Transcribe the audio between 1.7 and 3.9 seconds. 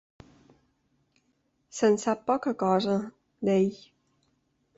Se'n sap poca cosa, d'ell.